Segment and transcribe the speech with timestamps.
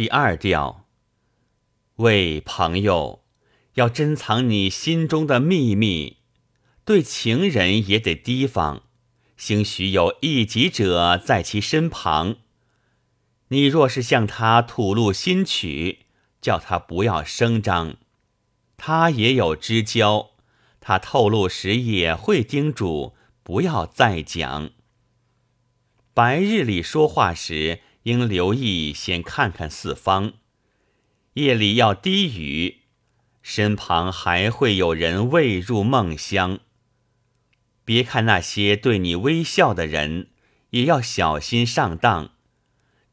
[0.00, 0.86] 第二调，
[1.96, 3.22] 为朋友，
[3.74, 6.16] 要珍藏你心中的秘密，
[6.86, 8.84] 对情人也得提防，
[9.36, 12.36] 兴许有异己者在其身旁。
[13.48, 16.06] 你若是向他吐露心曲，
[16.40, 17.96] 叫他不要声张，
[18.78, 20.30] 他也有知交，
[20.80, 24.70] 他透露时也会叮嘱不要再讲。
[26.14, 27.80] 白日里说话时。
[28.04, 30.32] 应留意，先看看四方。
[31.34, 32.80] 夜里要低语，
[33.42, 36.60] 身旁还会有人未入梦乡。
[37.84, 40.28] 别看那些对你微笑的人，
[40.70, 42.32] 也要小心上当。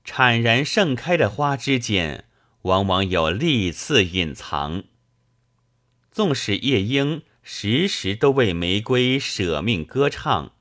[0.03, 2.25] 产然盛开的花之间，
[2.63, 4.85] 往往有利刺隐藏。
[6.11, 10.53] 纵使夜莺时时都为玫瑰舍命歌唱，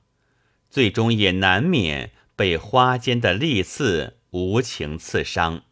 [0.68, 4.15] 最终也难免被花间的利刺。
[4.36, 5.62] 无情刺伤。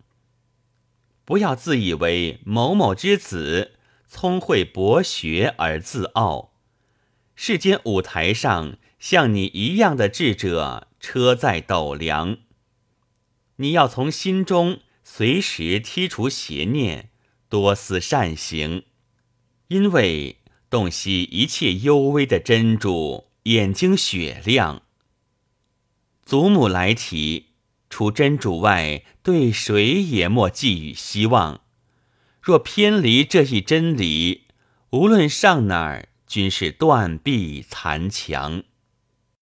[1.27, 3.73] 不要自以为某某之子
[4.09, 6.55] 聪慧博学而自傲，
[7.35, 12.39] 世间舞台上像你一样的智者车载斗量。
[13.57, 17.11] 你要从心中随时剔除邪念，
[17.49, 18.85] 多思善行，
[19.69, 20.39] 因为
[20.71, 24.83] 洞悉一切幽微的真主，眼睛雪亮。
[26.25, 27.54] 祖母来提。
[27.97, 31.61] 除真主外，对谁也莫寄予希望。
[32.43, 34.49] 若偏离这一真理，
[34.91, 38.65] 无论上哪儿，均是断壁残墙。